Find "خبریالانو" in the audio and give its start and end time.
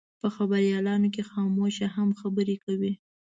0.35-1.07